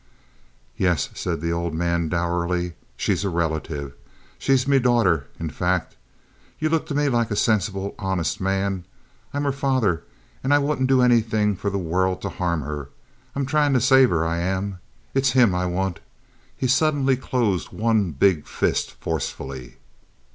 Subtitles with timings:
[0.77, 2.73] "Yes," said the old man, dourly.
[2.97, 3.93] "She is a relative.
[4.39, 5.95] She's me daughter, in fact.
[6.57, 8.85] You look to me like a sensible, honest man.
[9.31, 10.01] I'm her father,
[10.43, 12.89] and I wouldn't do anything for the world to harm her.
[13.35, 14.79] It's tryin' to save her I am.
[15.13, 15.99] It's him I want."
[16.57, 19.77] He suddenly closed one big fist forcefully.